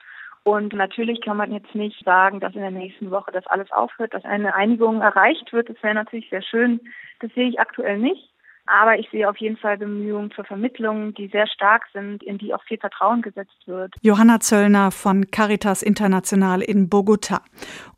Und 0.44 0.72
natürlich 0.74 1.20
kann 1.20 1.36
man 1.36 1.52
jetzt 1.52 1.76
nicht 1.76 2.04
sagen, 2.06 2.40
dass 2.40 2.56
in 2.56 2.62
der 2.62 2.72
nächsten 2.72 3.12
Woche 3.12 3.32
das 3.34 3.46
alles 3.48 3.70
aufhört, 3.72 4.14
dass 4.14 4.24
eine 4.24 4.56
Einigung 4.56 5.02
erreicht 5.02 5.52
wird. 5.52 5.70
Das 5.70 5.82
wäre 5.84 5.96
natürlich 5.96 6.30
sehr 6.30 6.42
schön. 6.42 6.80
Das 7.20 7.34
sehe 7.34 7.50
ich 7.50 7.60
aktuell 7.60 7.98
nicht. 7.98 8.30
Aber 8.68 9.00
ich 9.00 9.10
sehe 9.10 9.30
auf 9.30 9.38
jeden 9.38 9.58
Fall 9.58 9.78
Bemühungen 9.78 10.30
zur 10.32 10.46
Vermittlung, 10.46 11.14
die 11.14 11.28
sehr 11.30 11.48
stark 11.48 11.88
sind, 11.94 12.22
in 12.22 12.38
die 12.38 12.54
auch 12.54 12.64
viel 12.64 12.78
Vertrauen 12.78 13.22
gesetzt 13.22 13.66
wird. 13.66 13.96
Johanna 14.02 14.40
Zöllner 14.40 14.92
von 14.92 15.32
Caritas 15.32 15.82
International 15.82 16.62
in 16.62 16.90
Bogota. 16.90 17.42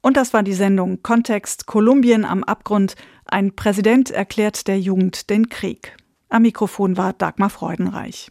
Und 0.01 0.15
das 0.15 0.33
war 0.33 0.43
die 0.43 0.53
Sendung 0.53 1.01
Kontext 1.03 1.65
Kolumbien 1.65 2.23
am 2.23 2.43
Abgrund. 2.43 2.95
Ein 3.25 3.55
Präsident 3.55 4.11
erklärt 4.11 4.67
der 4.67 4.79
Jugend 4.79 5.29
den 5.29 5.49
Krieg. 5.49 5.97
Am 6.29 6.43
Mikrofon 6.43 6.97
war 6.97 7.13
Dagmar 7.13 7.49
Freudenreich. 7.49 8.29